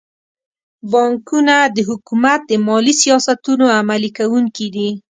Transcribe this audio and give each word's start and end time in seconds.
بانکونه 0.91 1.55
د 1.75 1.77
حکومت 1.89 2.39
د 2.47 2.51
مالي 2.67 2.93
سیاستونو 3.01 3.65
عملي 3.79 4.11
کوونکي 4.17 4.67
دي. 4.75 4.89